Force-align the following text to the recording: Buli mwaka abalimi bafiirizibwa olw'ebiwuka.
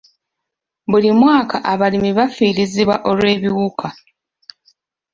Buli 0.89 1.09
mwaka 1.19 1.55
abalimi 1.71 2.11
bafiirizibwa 2.17 2.95
olw'ebiwuka. 3.09 3.87